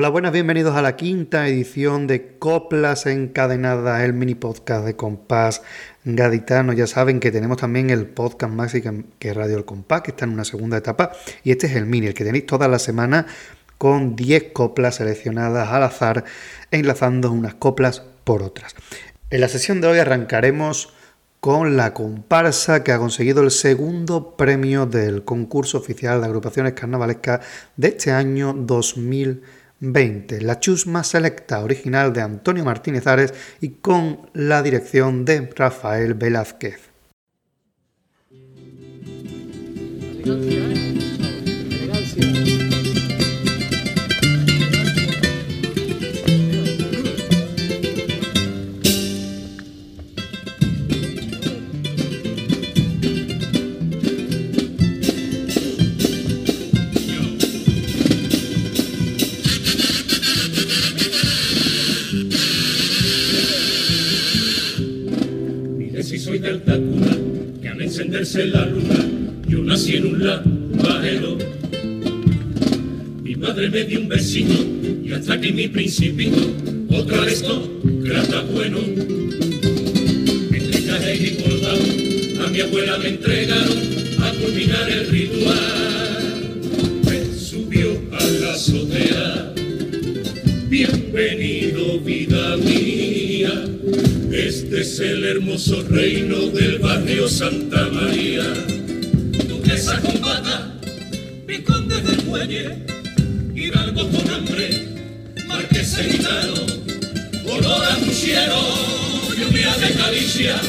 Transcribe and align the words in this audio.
Hola, 0.00 0.08
buenas, 0.08 0.32
bienvenidos 0.32 0.74
a 0.76 0.80
la 0.80 0.96
quinta 0.96 1.46
edición 1.46 2.06
de 2.06 2.38
Coplas 2.38 3.04
Encadenadas, 3.04 4.00
el 4.00 4.14
mini 4.14 4.34
podcast 4.34 4.86
de 4.86 4.96
Compás 4.96 5.60
Gaditano. 6.06 6.72
Ya 6.72 6.86
saben 6.86 7.20
que 7.20 7.30
tenemos 7.30 7.58
también 7.58 7.90
el 7.90 8.06
podcast 8.06 8.50
Maxi 8.50 8.82
que 9.18 9.34
Radio 9.34 9.58
El 9.58 9.66
Compás, 9.66 10.00
que 10.00 10.12
está 10.12 10.24
en 10.24 10.30
una 10.30 10.46
segunda 10.46 10.78
etapa, 10.78 11.12
y 11.44 11.50
este 11.50 11.66
es 11.66 11.76
el 11.76 11.84
mini, 11.84 12.06
el 12.06 12.14
que 12.14 12.24
tenéis 12.24 12.46
toda 12.46 12.66
la 12.66 12.78
semana 12.78 13.26
con 13.76 14.16
10 14.16 14.54
coplas 14.54 14.94
seleccionadas 14.94 15.68
al 15.68 15.82
azar, 15.82 16.24
enlazando 16.70 17.30
unas 17.30 17.56
coplas 17.56 18.02
por 18.24 18.42
otras. 18.42 18.74
En 19.28 19.42
la 19.42 19.48
sesión 19.48 19.82
de 19.82 19.88
hoy 19.88 19.98
arrancaremos 19.98 20.94
con 21.40 21.76
la 21.76 21.92
comparsa 21.92 22.82
que 22.82 22.92
ha 22.92 22.98
conseguido 22.98 23.42
el 23.42 23.50
segundo 23.50 24.34
premio 24.38 24.86
del 24.86 25.24
concurso 25.24 25.76
oficial 25.76 26.22
de 26.22 26.26
agrupaciones 26.26 26.72
carnavalescas 26.72 27.40
de 27.76 27.88
este 27.88 28.12
año 28.12 28.54
2020 28.54 29.59
20, 29.80 30.42
La 30.42 30.60
Chusma 30.60 31.02
Selecta, 31.02 31.60
original 31.64 32.12
de 32.12 32.20
Antonio 32.20 32.64
Martínez 32.64 33.06
Ares 33.06 33.34
y 33.60 33.70
con 33.70 34.30
la 34.34 34.62
dirección 34.62 35.24
de 35.24 35.50
Rafael 35.56 36.14
Velázquez. 36.14 36.90
Dio 73.90 74.00
un 74.00 74.08
besito 74.08 74.54
y 75.04 75.12
hasta 75.12 75.40
que 75.40 75.50
mi 75.52 75.66
principito, 75.66 76.38
otra 76.90 77.22
vez 77.22 77.42
grata 77.82 78.42
bueno. 78.42 78.78
Entre 80.52 80.82
caja 80.84 81.12
y 81.12 81.36
bordado, 81.42 82.46
a 82.46 82.50
mi 82.50 82.60
abuela 82.60 82.98
me 82.98 83.08
entregaron 83.08 83.78
a 84.22 84.30
culminar 84.32 84.88
el 84.88 85.08
ritual. 85.08 86.60
Me 87.04 87.34
subió 87.36 88.00
a 88.12 88.24
la 88.24 88.52
azotea, 88.52 89.54
bienvenido 90.68 91.98
vida 92.00 92.56
mía 92.58 93.70
este 94.32 94.82
es 94.82 95.00
el 95.00 95.24
hermoso 95.24 95.82
reino 95.88 96.36
del 96.46 96.78
barrio 96.78 97.28
Santa 97.28 97.88
María. 97.88 98.44
Duquesa 99.48 100.00
con 100.00 100.20
bata, 100.20 100.49
gitano, 106.04 106.54
olor 107.46 107.84
a 107.84 107.96
pusiero, 107.96 108.60
lluvia 109.36 109.72
de 109.76 109.92
caricia, 109.94 110.60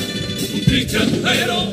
un 0.54 0.66
triste 0.66 0.98
agujero 0.98 1.72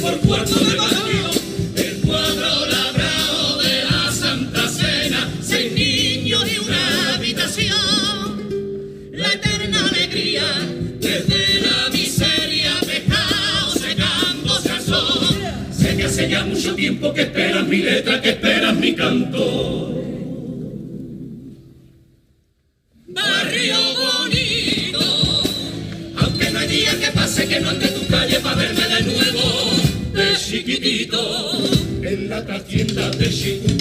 por 0.00 0.18
cuarto 0.20 0.58
de 0.60 0.76
baño, 0.76 1.30
el 1.76 2.00
cuadro 2.00 2.66
labrado 2.66 3.58
de 3.58 3.84
la 3.84 4.12
Santa 4.12 4.68
Cena, 4.68 5.28
seis 5.42 5.72
niños 5.72 6.44
y 6.50 6.58
una 6.58 7.14
habitación, 7.14 7.78
la 9.12 9.32
eterna 9.32 9.86
alegría 9.86 10.44
desde 11.00 11.60
la 11.60 11.90
miseria 11.90 12.72
dejado 12.86 13.70
secándose 13.70 14.70
al 14.70 14.82
sol. 14.82 15.36
Sé 15.76 15.96
que 15.96 16.04
hace 16.04 16.28
ya 16.28 16.44
mucho 16.44 16.74
tiempo 16.74 17.12
que 17.12 17.22
esperas 17.22 17.66
mi 17.66 17.78
letra, 17.78 18.20
que 18.20 18.30
esperas 18.30 18.74
mi 18.76 18.94
canto. 18.94 20.03
En 32.54 32.60
la 32.60 32.66
trastienda 32.66 33.10
de 33.10 33.30
Chicuco 33.30 33.73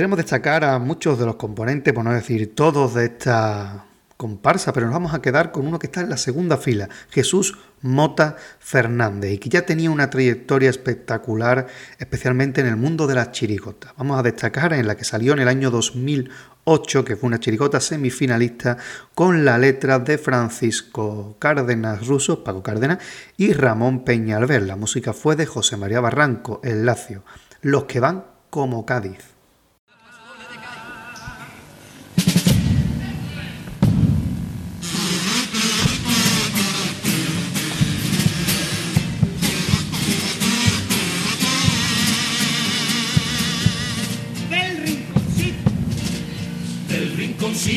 Podríamos 0.00 0.16
destacar 0.16 0.64
a 0.64 0.78
muchos 0.78 1.18
de 1.18 1.26
los 1.26 1.36
componentes, 1.36 1.92
por 1.92 2.02
no 2.02 2.14
decir 2.14 2.54
todos, 2.54 2.94
de 2.94 3.04
esta 3.04 3.84
comparsa, 4.16 4.72
pero 4.72 4.86
nos 4.86 4.94
vamos 4.94 5.12
a 5.12 5.20
quedar 5.20 5.52
con 5.52 5.66
uno 5.66 5.78
que 5.78 5.88
está 5.88 6.00
en 6.00 6.08
la 6.08 6.16
segunda 6.16 6.56
fila, 6.56 6.88
Jesús 7.10 7.58
Mota 7.82 8.36
Fernández, 8.60 9.32
y 9.32 9.36
que 9.36 9.50
ya 9.50 9.66
tenía 9.66 9.90
una 9.90 10.08
trayectoria 10.08 10.70
espectacular, 10.70 11.66
especialmente 11.98 12.62
en 12.62 12.68
el 12.68 12.76
mundo 12.76 13.06
de 13.06 13.14
las 13.14 13.32
chirigotas. 13.32 13.92
Vamos 13.98 14.18
a 14.18 14.22
destacar 14.22 14.72
en 14.72 14.86
la 14.86 14.96
que 14.96 15.04
salió 15.04 15.34
en 15.34 15.40
el 15.40 15.48
año 15.48 15.70
2008, 15.70 17.04
que 17.04 17.16
fue 17.16 17.26
una 17.26 17.38
chirigota 17.38 17.78
semifinalista, 17.78 18.78
con 19.14 19.44
la 19.44 19.58
letra 19.58 19.98
de 19.98 20.16
Francisco 20.16 21.36
Cárdenas 21.38 22.06
Russo, 22.06 22.42
Paco 22.42 22.62
Cárdenas, 22.62 23.00
y 23.36 23.52
Ramón 23.52 24.02
Peñalver. 24.06 24.62
La 24.62 24.76
música 24.76 25.12
fue 25.12 25.36
de 25.36 25.44
José 25.44 25.76
María 25.76 26.00
Barranco, 26.00 26.58
El 26.64 26.86
Lacio. 26.86 27.22
Los 27.60 27.84
que 27.84 28.00
van 28.00 28.24
como 28.48 28.86
Cádiz. 28.86 29.39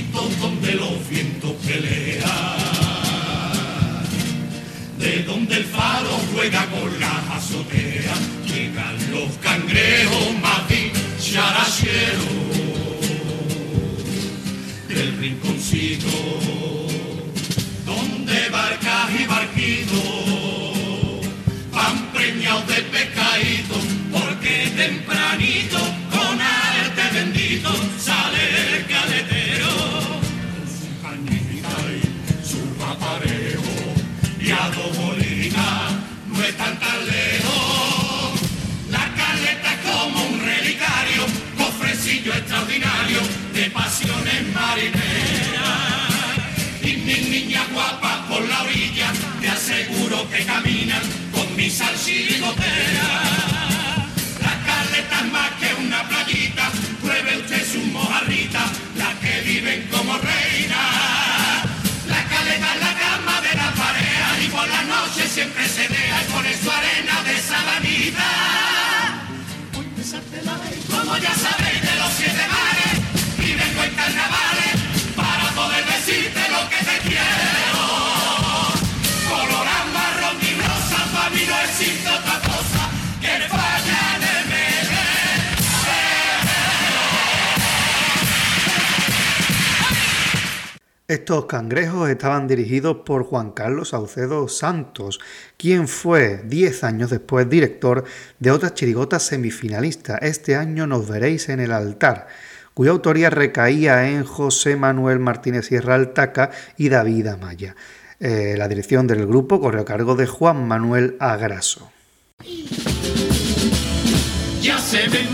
Donde 0.02 0.53
Digo 52.44 52.93
Estos 91.14 91.46
cangrejos 91.46 92.10
estaban 92.10 92.48
dirigidos 92.48 92.98
por 93.06 93.24
Juan 93.24 93.52
Carlos 93.52 93.90
Saucedo 93.90 94.48
Santos, 94.48 95.20
quien 95.58 95.88
fue 95.88 96.42
10 96.44 96.84
años 96.84 97.12
después 97.12 97.48
director 97.48 98.04
de 98.40 98.50
otra 98.50 98.74
chirigota 98.74 99.20
semifinalista, 99.20 100.18
Este 100.18 100.56
año 100.56 100.88
nos 100.88 101.08
veréis 101.08 101.50
en 101.50 101.60
el 101.60 101.72
altar, 101.72 102.26
cuya 102.74 102.90
autoría 102.90 103.30
recaía 103.30 104.10
en 104.10 104.24
José 104.24 104.76
Manuel 104.76 105.20
Martínez 105.20 105.68
Sierra 105.68 105.94
Altaca 105.94 106.50
y 106.78 106.90
David 106.90 107.28
Amaya. 107.28 107.76
Eh, 108.20 108.56
la 108.58 108.68
dirección 108.68 109.06
del 109.06 109.28
grupo 109.28 109.62
corrió 109.62 109.82
a 109.82 109.86
cargo 109.86 110.16
de 110.16 110.26
Juan 110.26 110.68
Manuel 110.68 111.16
Agraso. 111.20 111.92
Ya 114.64 114.80
se 114.80 115.08
ven 115.10 115.32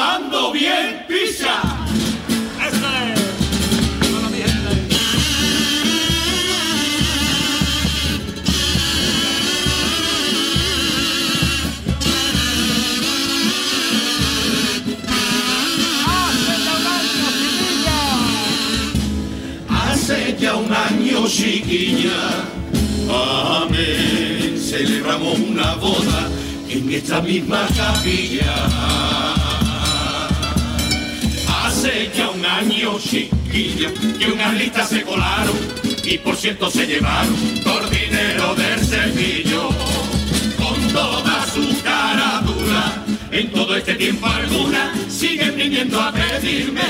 Bien 0.00 0.08
servando, 0.08 0.52
bien 0.52 1.04
pisa. 1.06 1.60
Hace 19.68 20.36
ya 20.40 20.56
un 20.56 20.72
año, 20.72 21.28
chiquilla, 21.28 22.46
amén, 23.62 24.58
celebramos 24.58 25.38
una 25.40 25.74
boda 25.74 26.30
en 26.70 26.90
esta 26.90 27.20
misma 27.20 27.68
capilla. 27.76 29.39
Hace 32.60 32.68
ya 32.68 32.88
un 32.90 32.94
año, 32.94 32.98
chiquilla, 32.98 33.90
que 34.18 34.26
unas 34.26 34.54
listas 34.54 34.90
se 34.90 35.02
colaron 35.02 35.56
y 36.04 36.18
por 36.18 36.36
cierto 36.36 36.70
se 36.70 36.86
llevaron 36.86 37.34
por 37.64 37.88
dinero 37.88 38.54
del 38.54 38.80
cepillo. 38.80 39.68
Con 40.58 40.92
toda 40.92 41.46
su 41.46 41.82
cara 41.82 42.42
dura, 42.44 43.04
en 43.30 43.50
todo 43.50 43.76
este 43.76 43.94
tiempo 43.94 44.26
alguna, 44.26 44.92
siguen 45.08 45.56
viniendo 45.56 45.98
a 46.00 46.12
pedirme. 46.12 46.82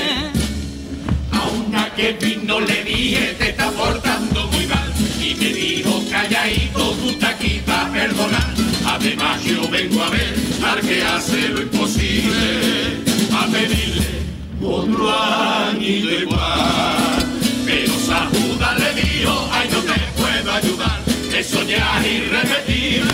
A 1.31 1.47
una 1.47 1.93
que 1.95 2.13
vino 2.13 2.59
le 2.59 2.83
dije, 2.83 3.35
te 3.37 3.49
está 3.51 3.71
portando 3.71 4.47
muy 4.47 4.65
mal. 4.67 4.91
Y 5.21 5.35
me 5.35 5.53
dijo, 5.53 6.03
calladito, 6.11 6.91
tú 6.95 7.09
estás 7.11 7.35
aquí 7.35 7.61
para 7.65 7.89
perdonar. 7.93 8.53
Además 8.85 9.41
yo 9.45 9.69
vengo 9.69 10.03
a 10.03 10.09
ver 10.09 10.35
al 10.65 10.81
que 10.81 11.01
hace 11.01 11.47
lo 11.47 11.61
imposible, 11.61 12.97
a 13.31 13.47
pedirle 13.47 14.20
otro 14.63 15.09
año 15.09 15.81
igual. 15.81 17.25
Pero 17.65 17.93
Sajuda 17.99 18.75
le 18.75 19.01
dijo, 19.01 19.49
ay 19.51 19.69
no 19.71 19.79
te 19.79 19.99
puedo 20.19 20.51
ayudar, 20.51 20.99
eso 21.35 21.63
ya 21.63 21.99
es 21.99 22.07
irrepetible. 22.07 23.11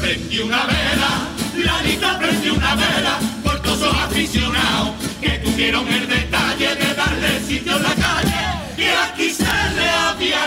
Prendí 0.00 0.38
una 0.40 0.64
vela, 0.66 1.28
la 1.56 1.82
lista 1.82 2.18
prendió 2.18 2.54
una 2.54 2.74
vela, 2.74 3.18
por 3.42 3.60
todos 3.62 3.80
los 3.80 3.94
aficionados 3.94 4.90
que 5.20 5.30
tuvieron 5.38 5.88
el 5.88 6.08
detalle 6.08 6.74
de 6.76 6.94
darle 6.94 7.40
sitio 7.46 7.76
en 7.76 7.82
la 7.82 7.94
calle, 7.94 8.40
y 8.76 8.84
aquí 8.84 9.30
se 9.30 9.44
le 9.44 9.88
había 9.88 10.46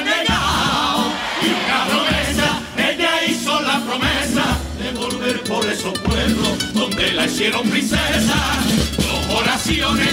la 7.22 7.28
hicieron 7.28 7.70
princesa. 7.70 8.36
Dos 8.98 9.42
oraciones, 9.42 10.10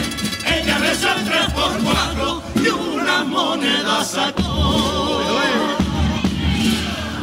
ella 0.46 0.78
rezó 0.78 1.08
el 1.16 1.25
tres 1.25 1.46
por 1.55 1.72
cuatro 1.82 2.43
y 2.56 2.69
una 2.69 3.25
moneda 3.25 4.05
sacó. 4.05 5.22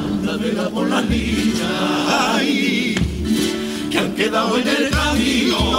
Anda 0.04 0.38
vela 0.38 0.70
por 0.70 0.90
las 0.90 1.06
líneas, 1.06 1.72
ay, 2.08 2.96
que 3.92 4.00
han 4.00 4.16
quedado 4.16 4.58
en 4.58 4.68
el 4.68 4.90
camino. 4.90 5.75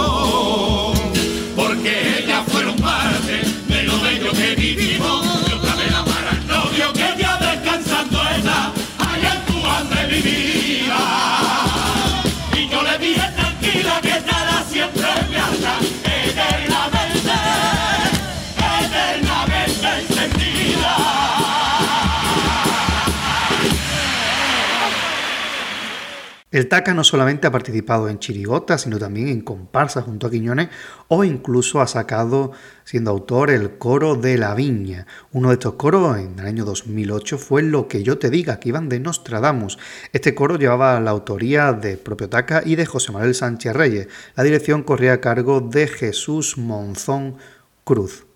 El 26.57 26.69
Taca 26.69 26.95
no 26.95 27.03
solamente 27.03 27.45
ha 27.45 27.51
participado 27.51 28.09
en 28.09 28.17
chirigotas, 28.17 28.81
sino 28.81 28.97
también 28.97 29.27
en 29.27 29.41
comparsas 29.41 30.05
junto 30.05 30.25
a 30.25 30.31
Quiñones 30.31 30.69
o 31.07 31.23
incluso 31.23 31.81
ha 31.81 31.85
sacado, 31.85 32.51
siendo 32.83 33.11
autor, 33.11 33.51
el 33.51 33.77
coro 33.77 34.15
de 34.15 34.39
la 34.39 34.55
Viña. 34.55 35.05
Uno 35.31 35.49
de 35.49 35.53
estos 35.53 35.75
coros 35.75 36.17
en 36.17 36.39
el 36.39 36.47
año 36.47 36.65
2008 36.65 37.37
fue 37.37 37.61
Lo 37.61 37.87
que 37.87 38.01
yo 38.01 38.17
te 38.17 38.31
diga, 38.31 38.59
que 38.59 38.69
iban 38.69 38.89
de 38.89 38.99
Nostradamus. 38.99 39.77
Este 40.13 40.33
coro 40.33 40.57
llevaba 40.57 40.99
la 40.99 41.11
autoría 41.11 41.73
de 41.73 41.95
propio 41.95 42.27
Taca 42.27 42.63
y 42.65 42.75
de 42.75 42.87
José 42.87 43.11
Manuel 43.11 43.35
Sánchez 43.35 43.75
Reyes. 43.75 44.07
La 44.35 44.43
dirección 44.43 44.81
corría 44.81 45.13
a 45.13 45.21
cargo 45.21 45.61
de 45.61 45.85
Jesús 45.85 46.57
Monzón 46.57 47.35
Cruz. 47.83 48.26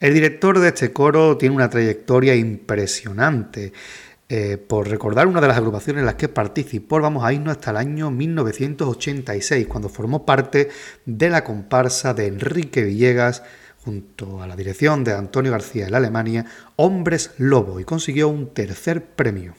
El 0.00 0.14
director 0.14 0.60
de 0.60 0.68
este 0.68 0.92
coro 0.92 1.36
tiene 1.36 1.56
una 1.56 1.68
trayectoria 1.68 2.36
impresionante. 2.36 3.72
Eh, 4.28 4.56
por 4.56 4.88
recordar 4.88 5.26
una 5.26 5.40
de 5.40 5.48
las 5.48 5.56
agrupaciones 5.56 6.00
en 6.00 6.06
las 6.06 6.14
que 6.14 6.28
participó, 6.28 7.00
vamos 7.00 7.24
a 7.24 7.32
irnos 7.32 7.56
hasta 7.56 7.72
el 7.72 7.78
año 7.78 8.10
1986, 8.10 9.66
cuando 9.66 9.88
formó 9.88 10.24
parte 10.24 10.68
de 11.04 11.30
la 11.30 11.42
comparsa 11.42 12.14
de 12.14 12.28
Enrique 12.28 12.82
Villegas, 12.82 13.42
junto 13.84 14.40
a 14.40 14.46
la 14.46 14.54
dirección 14.54 15.02
de 15.02 15.14
Antonio 15.14 15.50
García 15.50 15.88
en 15.88 15.94
Alemania, 15.96 16.44
Hombres 16.76 17.32
Lobo, 17.38 17.80
y 17.80 17.84
consiguió 17.84 18.28
un 18.28 18.54
tercer 18.54 19.04
premio. 19.04 19.54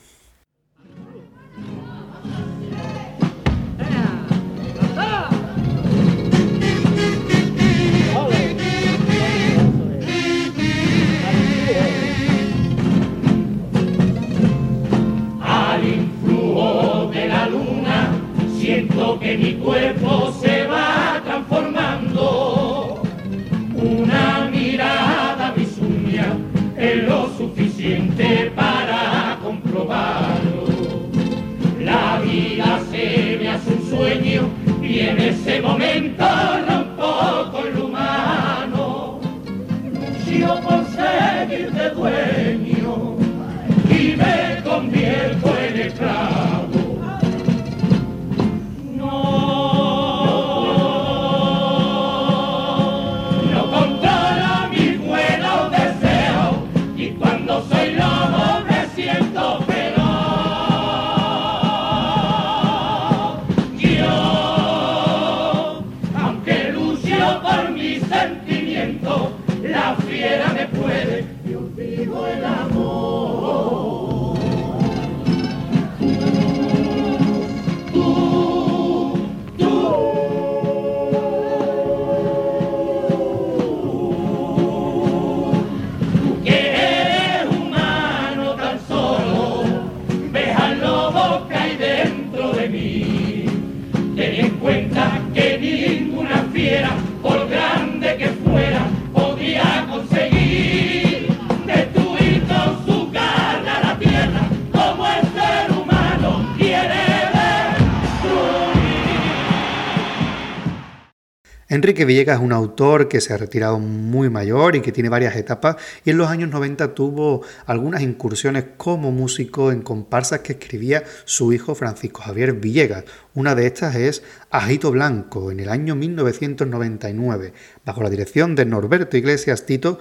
Enrique 111.72 112.04
Villegas 112.04 112.40
es 112.40 112.44
un 112.44 112.52
autor 112.52 113.08
que 113.08 113.22
se 113.22 113.32
ha 113.32 113.38
retirado 113.38 113.78
muy 113.78 114.28
mayor 114.32 114.76
y 114.76 114.82
que 114.82 114.92
tiene 114.92 115.08
varias 115.08 115.36
etapas 115.36 115.76
y 116.04 116.10
en 116.10 116.18
los 116.18 116.28
años 116.28 116.50
90 116.50 116.96
tuvo 116.96 117.44
algunas 117.68 118.02
incursiones 118.02 118.66
como 118.76 119.12
músico 119.12 119.72
en 119.72 119.84
comparsas 119.84 120.40
que 120.40 120.54
escribía 120.54 121.04
su 121.26 121.54
hijo 121.54 121.76
Francisco 121.76 122.24
Javier 122.24 122.54
Villegas. 122.54 123.04
Una 123.36 123.54
de 123.54 123.68
estas 123.68 123.96
es 123.96 124.24
Ajito 124.50 124.90
Blanco 124.90 125.52
en 125.52 125.60
el 125.60 125.70
año 125.70 125.96
1999. 125.96 127.54
Bajo 127.86 128.02
la 128.02 128.10
dirección 128.10 128.56
de 128.56 128.66
Norberto 128.66 129.16
Iglesias 129.16 129.68
Tito 129.68 130.00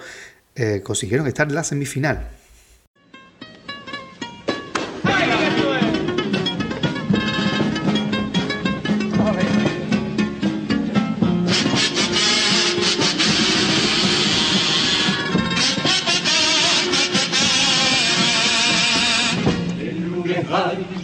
eh, 0.55 0.81
consiguieron 0.83 1.27
estar 1.27 1.47
en 1.47 1.53
la 1.53 1.63
semifinal. 1.63 2.38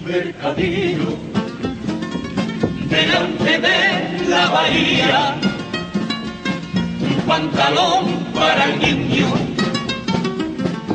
Mercadillo 0.06 1.18
delante 2.90 3.60
de 3.60 4.30
la 4.30 4.50
bahía, 4.52 5.36
un 7.02 7.22
pantalón 7.28 8.06
para 8.34 8.66
el 8.66 8.80
niño, 8.80 9.28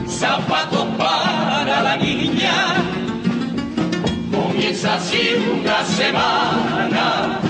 zapatos 0.09 0.87
para 0.97 1.83
la 1.83 1.97
niña. 1.97 2.55
Comienza 4.31 4.95
así 4.95 5.23
una 5.61 5.85
semana 5.85 7.41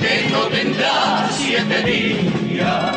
que 0.00 0.30
no 0.32 0.40
tendrá 0.46 1.28
siete 1.30 1.82
días, 1.82 2.96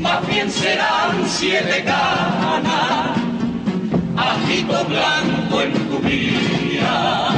más 0.00 0.26
bien 0.28 0.50
serán 0.50 1.26
siete 1.26 1.82
canas 1.84 3.21
ajito 4.42 4.84
blanco 4.84 5.62
en 5.62 5.72
tu 5.88 5.98
vida. 5.98 7.28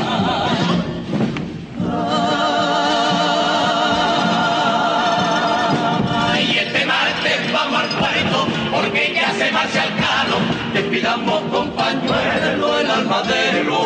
Ay, 6.32 6.58
este 6.58 6.86
martes 6.86 7.52
vamos 7.52 7.80
al 7.80 7.88
puerto 7.88 8.48
porque 8.72 9.12
ya 9.14 9.32
se 9.32 9.52
marcha 9.52 9.84
el 9.84 9.94
cano. 9.96 10.36
Despidamos 10.72 11.42
con 11.52 11.70
pañuelo 11.70 12.80
el 12.80 12.90
alma 12.90 13.22
de 13.22 13.64
los. 13.64 13.84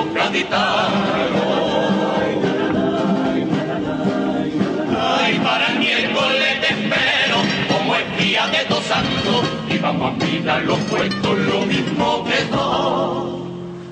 Ay, 5.01 5.39
para 5.43 5.67
el 5.69 5.79
miércoles 5.79 6.61
te 6.61 6.67
espero 6.69 7.37
como 7.69 7.95
espía 7.97 8.47
de 8.49 8.65
dos 8.65 8.85
santos 8.85 9.58
vamos 9.81 10.13
a 10.13 10.25
mirar 10.25 10.63
los 10.63 10.79
puestos 10.81 11.39
lo 11.39 11.61
mismo 11.67 12.25
que 12.25 12.45
todos 12.51 13.41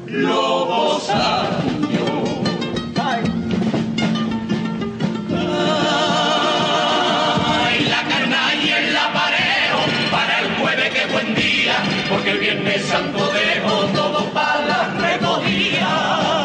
los 0.08 1.10
años. 1.10 2.10
Ay, 7.68 7.86
la 7.88 8.02
carnaña 8.08 8.78
en 8.80 8.94
la 8.94 9.12
parejo 9.12 9.80
para 10.10 10.40
el 10.40 10.54
jueves 10.56 10.90
que 10.90 11.06
buen 11.12 11.34
día 11.34 11.74
porque 12.10 12.30
el 12.30 12.38
viernes 12.38 12.82
santo 12.86 13.18
dejo 13.32 13.84
todo 13.94 14.24
para 14.32 14.66
la 14.66 14.94
recogida 15.00 16.36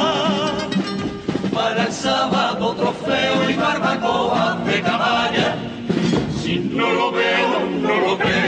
para 1.53 1.83
el 1.83 1.93
sábado 1.93 2.73
trofeo 2.75 3.49
y 3.49 3.53
barbacoa 3.53 4.57
de 4.65 4.81
caballa. 4.81 5.55
Si 6.41 6.55
no 6.59 6.89
lo 6.91 7.11
veo, 7.11 7.59
no 7.81 7.95
lo 8.01 8.17
creo. 8.17 8.40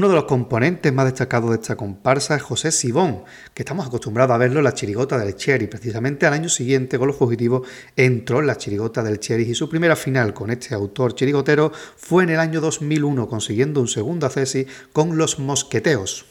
Uno 0.00 0.08
de 0.08 0.14
los 0.14 0.24
componentes 0.24 0.94
más 0.94 1.04
destacados 1.04 1.50
de 1.50 1.56
esta 1.56 1.76
comparsa 1.76 2.34
es 2.34 2.40
José 2.40 2.72
Sibón, 2.72 3.22
que 3.52 3.64
estamos 3.64 3.86
acostumbrados 3.86 4.34
a 4.34 4.38
verlo 4.38 4.60
en 4.60 4.64
la 4.64 4.72
chirigota 4.72 5.18
del 5.18 5.36
Cherry. 5.36 5.66
Precisamente 5.66 6.24
al 6.24 6.32
año 6.32 6.48
siguiente, 6.48 6.98
con 6.98 7.08
los 7.08 7.16
fugitivos, 7.16 7.68
entró 7.96 8.40
en 8.40 8.46
la 8.46 8.56
chirigota 8.56 9.02
del 9.02 9.20
Cherry 9.20 9.42
y 9.42 9.54
su 9.54 9.68
primera 9.68 9.96
final 9.96 10.32
con 10.32 10.50
este 10.50 10.74
autor 10.74 11.14
chirigotero 11.14 11.70
fue 11.98 12.22
en 12.22 12.30
el 12.30 12.40
año 12.40 12.62
2001, 12.62 13.28
consiguiendo 13.28 13.82
un 13.82 13.88
segundo 13.88 14.24
acceso 14.24 14.60
con 14.94 15.18
Los 15.18 15.38
Mosqueteos. 15.38 16.29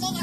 Mamá 0.00 0.22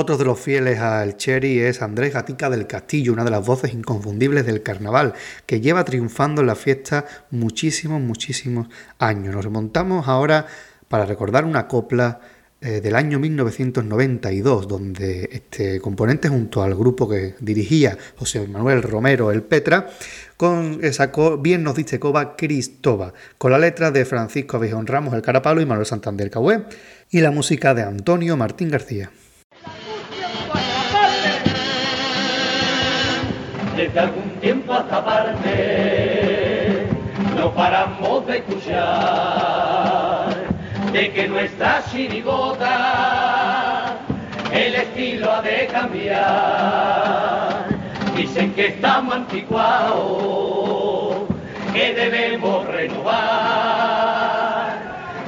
Otro 0.00 0.16
de 0.16 0.24
los 0.24 0.40
fieles 0.40 0.78
al 0.78 1.18
Cherry 1.18 1.58
es 1.58 1.82
Andrés 1.82 2.14
Gatica 2.14 2.48
del 2.48 2.66
Castillo, 2.66 3.12
una 3.12 3.22
de 3.22 3.30
las 3.30 3.44
voces 3.44 3.74
inconfundibles 3.74 4.46
del 4.46 4.62
carnaval, 4.62 5.12
que 5.44 5.60
lleva 5.60 5.84
triunfando 5.84 6.40
en 6.40 6.46
la 6.46 6.54
fiesta 6.54 7.04
muchísimos, 7.30 8.00
muchísimos 8.00 8.68
años. 8.98 9.34
Nos 9.34 9.44
remontamos 9.44 10.08
ahora 10.08 10.46
para 10.88 11.04
recordar 11.04 11.44
una 11.44 11.68
copla 11.68 12.18
eh, 12.62 12.80
del 12.80 12.96
año 12.96 13.18
1992, 13.18 14.66
donde 14.66 15.28
este 15.32 15.82
componente 15.82 16.30
junto 16.30 16.62
al 16.62 16.74
grupo 16.74 17.06
que 17.06 17.34
dirigía 17.38 17.98
José 18.16 18.48
Manuel 18.48 18.82
Romero 18.82 19.30
el 19.30 19.42
Petra, 19.42 19.90
con, 20.38 20.80
sacó 20.94 21.36
Bien 21.36 21.62
nos 21.62 21.74
dice 21.74 22.00
Coba 22.00 22.36
Cristoba, 22.36 23.12
con 23.36 23.52
la 23.52 23.58
letra 23.58 23.90
de 23.90 24.06
Francisco 24.06 24.56
Abejón 24.56 24.86
Ramos 24.86 25.12
el 25.12 25.20
Carapalo 25.20 25.60
y 25.60 25.66
Manuel 25.66 25.84
Santander 25.84 26.30
Cahué, 26.30 26.64
y 27.10 27.20
la 27.20 27.30
música 27.30 27.74
de 27.74 27.82
Antonio 27.82 28.38
Martín 28.38 28.70
García. 28.70 29.10
Desde 33.92 34.06
algún 34.06 34.30
tiempo 34.40 34.72
hasta 34.72 35.04
parte 35.04 36.86
no 37.36 37.52
paramos 37.52 38.24
de 38.24 38.36
escuchar 38.36 40.28
de 40.92 41.10
que 41.10 41.26
nuestra 41.26 41.82
chirigota 41.90 43.96
el 44.52 44.76
estilo 44.76 45.32
ha 45.32 45.42
de 45.42 45.66
cambiar. 45.72 47.64
Dicen 48.16 48.54
que 48.54 48.68
estamos 48.68 49.12
anticuados, 49.12 51.22
que 51.74 51.92
debemos 51.92 52.64
renovar. 52.68 53.18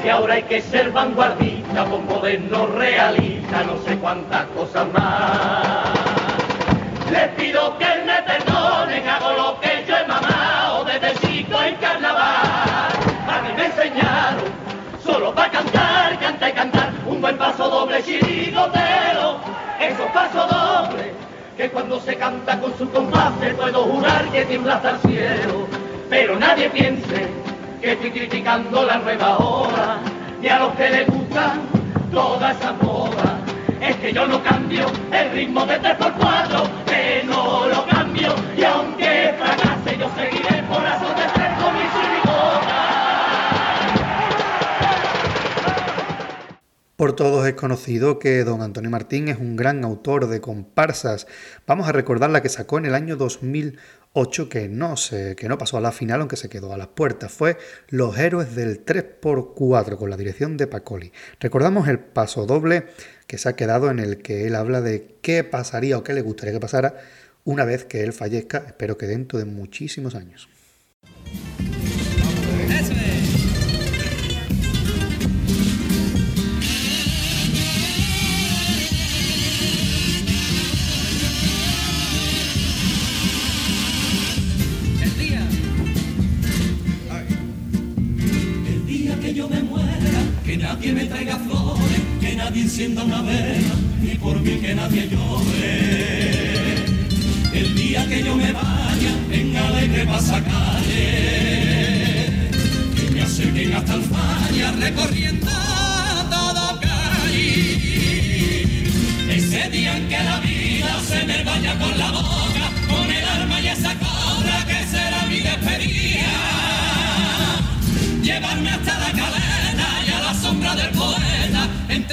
Que 0.05 0.11
ahora 0.13 0.35
hay 0.35 0.45
que 0.45 0.63
ser 0.63 0.93
vanguardista, 0.93 1.85
con 1.87 2.07
moderno 2.07 2.67
realista, 2.67 3.65
no 3.65 3.77
sé 3.79 3.97
cuántas 3.97 4.45
cosas 4.55 4.87
más. 4.93 5.89
Les 7.11 7.27
pido 7.31 7.77
que 7.79 8.02
doble 17.93 18.05
chirigotero, 18.05 19.37
esos 19.79 20.11
pasos 20.13 20.51
dobles, 20.51 21.13
que 21.57 21.69
cuando 21.71 22.01
se 22.01 22.17
canta 22.17 22.59
con 22.59 22.77
su 22.79 22.89
compás 22.91 23.33
puedo 23.57 23.85
jurar 23.85 24.25
que 24.31 24.45
tiembla 24.47 24.77
hasta 24.77 24.91
el 24.93 24.99
cielo, 25.01 25.67
pero 26.09 26.39
nadie 26.39 26.71
piense 26.71 27.29
que 27.81 27.93
estoy 27.93 28.11
criticando 28.11 28.85
la 28.85 28.97
nueva 28.99 29.37
hora, 29.39 29.99
ni 30.41 30.49
a 30.49 30.59
los 30.61 30.75
que 30.75 30.89
les 30.89 31.07
gustan 31.07 31.61
toda 32.11 32.53
esa 32.53 32.73
moda, 32.81 33.39
es 33.81 33.97
que 33.97 34.13
yo 34.13 34.27
no 34.27 34.43
cambio 34.43 34.87
el 35.13 35.31
ritmo 35.33 35.67
de 35.67 35.81
3x4, 35.81 36.63
que 36.87 37.25
no 37.27 37.67
lo 37.67 37.87
cambio, 37.87 38.35
y 38.57 38.65
aunque 38.65 39.35
fracase 39.39 39.99
yo 39.99 40.09
seguiré 40.17 40.63
por 40.63 40.83
de 40.83 41.12
Por 47.03 47.17
todos 47.17 47.45
es 47.49 47.55
conocido 47.55 48.21
que 48.21 48.45
don 48.45 48.63
Antonio 48.63 48.89
Martín 48.89 49.27
es 49.27 49.37
un 49.37 49.57
gran 49.57 49.83
autor 49.83 50.29
de 50.29 50.41
comparsas. 50.41 51.27
Vamos 51.67 51.89
a 51.89 51.93
recordar 51.93 52.31
la 52.31 52.43
que 52.43 52.49
sacó 52.49 52.79
en 52.79 52.87
el 52.87 52.95
año 52.95 53.17
2008, 53.17 54.49
que 54.49 54.69
no, 54.69 54.97
se, 54.97 55.35
que 55.35 55.49
no 55.49 55.59
pasó 55.59 55.79
a 55.79 55.81
la 55.81 55.91
final, 55.91 56.21
aunque 56.21 56.37
se 56.37 56.49
quedó 56.49 56.73
a 56.73 56.77
las 56.77 56.87
puertas. 56.87 57.33
Fue 57.33 57.59
Los 57.89 58.17
Héroes 58.17 58.55
del 58.55 58.85
3x4, 58.87 59.97
con 59.97 60.11
la 60.11 60.17
dirección 60.17 60.57
de 60.57 60.69
Pacoli. 60.69 61.13
Recordamos 61.41 61.89
el 61.89 61.99
paso 61.99 62.47
doble 62.47 62.85
que 63.27 63.37
se 63.37 63.49
ha 63.49 63.57
quedado 63.57 63.91
en 63.91 63.99
el 63.99 64.19
que 64.19 64.47
él 64.47 64.55
habla 64.55 64.81
de 64.81 65.17
qué 65.23 65.43
pasaría 65.43 65.99
o 65.99 66.05
qué 66.05 66.13
le 66.13 66.23
gustaría 66.23 66.53
que 66.53 66.61
pasara 66.61 66.99
una 67.43 67.65
vez 67.65 67.85
que 67.85 68.05
él 68.05 68.13
fallezca, 68.13 68.59
espero 68.65 68.97
que 68.97 69.09
dentro 69.09 69.41
de 69.41 69.45
muchísimos 69.45 70.15
años. 70.15 70.49
Nadie 90.83 90.95
me 90.95 91.05
traiga 91.05 91.37
flores, 91.37 92.01
que 92.21 92.35
nadie 92.35 92.63
encienda 92.63 93.05
una 93.05 93.23
vela, 93.23 93.75
y 94.03 94.17
por 94.17 94.41
mí 94.41 94.57
que 94.57 94.75
nadie 94.75 95.09
llore. 95.09 96.75
El 97.55 97.75
día 97.77 98.05
que 98.09 98.25
yo 98.25 98.35
me 98.35 98.53
vaya 98.53 99.15
en 99.31 99.57
alegre 99.57 100.05
pasacalle, 100.07 100.51
que 102.97 103.11
me 103.13 103.23
acerquen 103.23 103.75
hasta 103.75 103.95
el 103.95 104.03
falla 104.03 104.73
recorriendo 104.73 105.47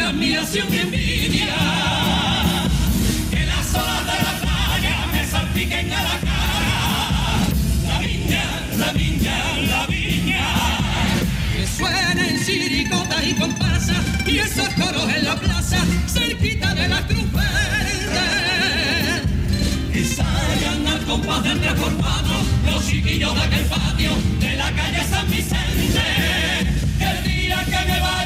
admiración 0.09 0.73
y 0.73 0.77
envidia. 0.77 1.55
Que 3.29 3.45
las 3.45 3.73
olas 3.75 4.05
de 4.05 4.17
la 4.25 4.33
playa 4.41 4.95
me 5.11 5.25
salpiquen 5.25 5.93
a 5.93 6.03
la 6.03 6.19
cara. 6.27 6.79
La 7.87 7.99
viña, 7.99 8.43
la 8.77 8.91
viña, 8.91 9.37
la 9.67 9.85
viña. 9.85 10.47
Que 11.53 11.67
suenen 11.67 12.43
chiricotas 12.43 13.27
y 13.27 13.33
comparsas 13.33 13.97
y 14.25 14.39
esos 14.39 14.69
coros 14.69 15.13
en 15.15 15.25
la 15.25 15.35
plaza, 15.35 15.77
cerquita 16.07 16.73
de 16.73 16.87
la 16.87 17.05
cruz 17.05 17.31
verde. 17.31 18.19
Que 19.93 20.05
salgan 20.05 20.87
al 20.87 21.05
compás 21.05 21.43
del 21.43 21.61
reformado 21.61 22.33
los 22.65 22.87
chiquillos 22.87 23.35
de 23.35 23.41
aquel 23.41 23.65
patio 23.65 24.11
de 24.39 24.55
la 24.55 24.71
calle 24.71 25.03
San 25.07 25.29
Vicente. 25.29 26.01
El 26.99 27.23
día 27.23 27.63
que 27.65 27.91
me 27.91 27.99
vaya 27.99 28.18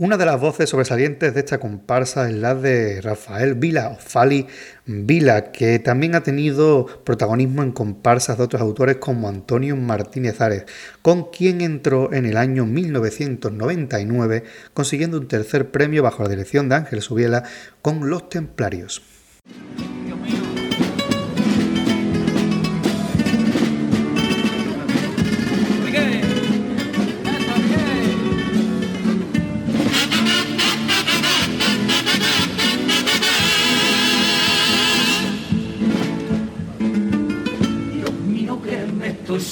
Una 0.00 0.16
de 0.16 0.24
las 0.24 0.40
voces 0.40 0.70
sobresalientes 0.70 1.34
de 1.34 1.40
esta 1.40 1.60
comparsa 1.60 2.26
es 2.26 2.34
la 2.34 2.54
de 2.54 3.02
Rafael 3.02 3.54
Vila, 3.54 3.90
o 3.90 3.96
Fali 3.96 4.46
Vila, 4.86 5.52
que 5.52 5.78
también 5.78 6.14
ha 6.14 6.22
tenido 6.22 6.86
protagonismo 7.04 7.62
en 7.62 7.72
comparsas 7.72 8.38
de 8.38 8.44
otros 8.44 8.62
autores 8.62 8.96
como 8.96 9.28
Antonio 9.28 9.76
Martínez 9.76 10.40
Ares, 10.40 10.64
con 11.02 11.30
quien 11.30 11.60
entró 11.60 12.14
en 12.14 12.24
el 12.24 12.38
año 12.38 12.64
1999 12.64 14.44
consiguiendo 14.72 15.18
un 15.18 15.28
tercer 15.28 15.70
premio 15.70 16.02
bajo 16.02 16.22
la 16.22 16.30
dirección 16.30 16.70
de 16.70 16.76
Ángel 16.76 17.02
Subiela 17.02 17.44
con 17.82 18.08
Los 18.08 18.30
Templarios. 18.30 19.19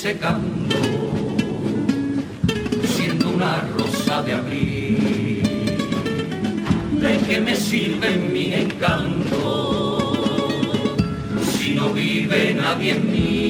Secando, 0.09 0.75
siendo 2.95 3.29
una 3.29 3.61
rosa 3.77 4.23
de 4.23 4.33
abril. 4.33 5.43
¿De 7.03 7.19
qué 7.27 7.41
me 7.43 7.55
sirven 7.55 8.33
mis 8.33 8.55
encantos 8.55 10.17
si 11.53 11.75
no 11.75 11.91
vive 11.91 12.55
nadie 12.55 12.93
en 12.93 13.13
mí? 13.13 13.49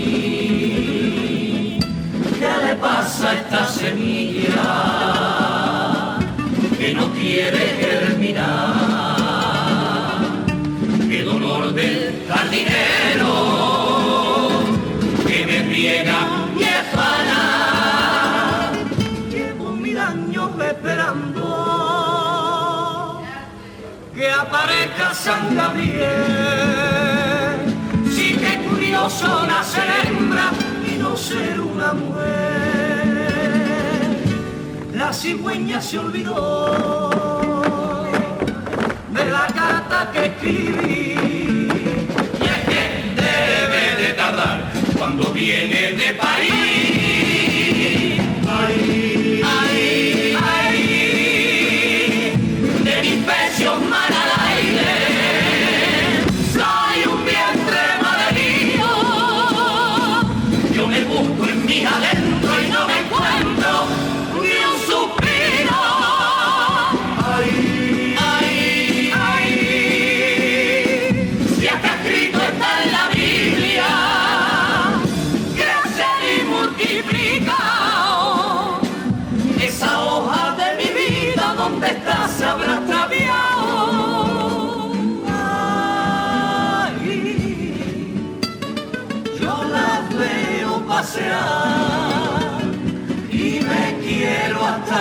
¿Qué 2.41 2.51
le 2.67 2.75
pasa 2.75 3.31
a 3.31 3.35
esta 3.35 3.65
semilla 3.69 4.69
que 6.77 6.93
no 6.93 7.13
quiere 7.13 7.63
germinar? 7.81 8.49
¡Qué 11.09 11.23
dolor 11.23 11.73
del 11.73 12.25
jardinero! 12.29 13.28
San 25.15 25.57
Gabriel. 25.57 26.09
Sí 28.11 28.37
que 28.37 28.59
curioso 28.69 29.47
nacer 29.47 29.85
hembra 30.05 30.51
y 30.87 30.99
no 30.99 31.17
ser 31.17 31.61
una 31.61 31.93
mujer. 31.93 33.09
La 34.95 35.13
cigüeña 35.13 35.81
se 35.81 35.99
olvidó 35.99 37.11
de 39.11 39.25
la 39.25 39.47
carta 39.47 40.11
que 40.13 40.27
escribí. 40.27 41.17
Y 42.41 42.45
es 42.45 42.61
que 42.69 42.83
debe 43.17 44.03
de 44.03 44.13
tardar 44.15 44.71
cuando 44.99 45.33
viene 45.33 45.93
de 45.93 46.13
París. 46.15 46.98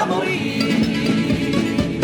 Morir. 0.05 1.99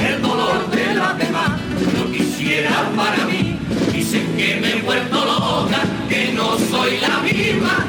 El 0.00 0.22
dolor 0.22 0.70
de 0.70 0.94
las 0.94 1.18
demás 1.18 1.50
no 1.96 2.10
quisiera 2.10 2.90
para 2.96 3.26
mí. 3.26 3.58
Dicen 3.92 4.34
que 4.36 4.60
me 4.60 4.72
he 4.72 4.82
vuelto 4.82 5.24
loca, 5.24 5.82
que 6.08 6.32
no 6.32 6.58
soy 6.58 6.98
la 7.00 7.18
misma 7.18 7.81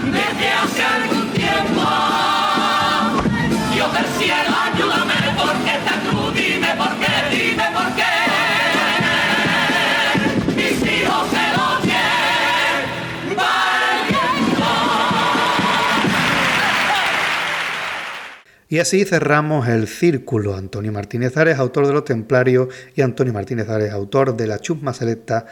Y 18.74 18.80
así 18.80 19.06
cerramos 19.06 19.68
el 19.68 19.88
círculo. 19.88 20.56
Antonio 20.56 20.92
Martínez 20.92 21.38
Ares, 21.38 21.60
autor 21.60 21.86
de 21.86 21.94
Los 21.94 22.06
Templarios, 22.06 22.70
y 22.96 23.04
Antonio 23.04 23.32
Martínez 23.32 23.70
Ares, 23.70 23.92
autor 23.92 24.36
de 24.36 24.48
La 24.48 24.58
Chusma 24.58 24.96
Selecta, 24.96 25.46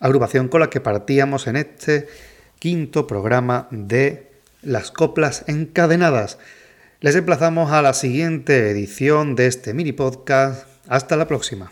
agrupación 0.00 0.48
con 0.48 0.58
la 0.58 0.70
que 0.70 0.80
partíamos 0.80 1.46
en 1.46 1.54
este 1.54 2.08
quinto 2.58 3.06
programa 3.06 3.68
de 3.70 4.32
Las 4.62 4.90
Coplas 4.90 5.44
Encadenadas. 5.46 6.38
Les 6.98 7.14
emplazamos 7.14 7.70
a 7.70 7.80
la 7.80 7.94
siguiente 7.94 8.70
edición 8.70 9.36
de 9.36 9.46
este 9.46 9.72
mini 9.72 9.92
podcast. 9.92 10.66
Hasta 10.88 11.16
la 11.16 11.28
próxima. 11.28 11.70